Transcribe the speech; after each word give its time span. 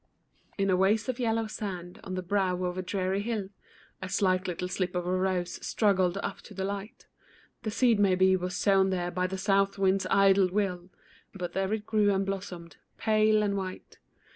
In 0.57 0.71
a 0.71 0.75
waste 0.75 1.09
of 1.09 1.19
yellow 1.19 1.45
sand, 1.45 1.99
on 2.03 2.15
the 2.15 2.23
brow 2.23 2.63
of 2.63 2.75
a 2.75 2.81
dreary 2.81 3.21
hill, 3.21 3.49
A 4.01 4.09
slight 4.09 4.47
little 4.47 4.67
slip 4.67 4.95
of 4.95 5.05
a 5.05 5.15
rose 5.15 5.63
struggled 5.63 6.17
up 6.23 6.41
to 6.41 6.55
the 6.55 6.63
light, 6.63 7.05
The 7.61 7.69
seed 7.69 7.99
maybe 7.99 8.35
was 8.35 8.55
sown 8.57 8.89
there 8.89 9.11
by 9.11 9.27
the 9.27 9.37
south 9.37 9.77
wind's 9.77 10.07
idle 10.09 10.49
will, 10.49 10.89
But 11.35 11.53
there 11.53 11.71
it 11.71 11.85
grew 11.85 12.09
and 12.11 12.25
blossomed, 12.25 12.77
pale 12.97 13.43
and 13.43 13.55
white. 13.55 13.99